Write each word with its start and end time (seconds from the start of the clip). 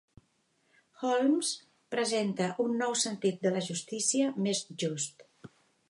Holmes 1.09 1.51
presenta 1.97 2.49
un 2.65 2.73
nou 2.83 2.99
sentit 3.05 3.41
de 3.47 3.55
la 3.57 3.65
justícia 3.71 4.35
més 4.47 4.65
just. 4.87 5.25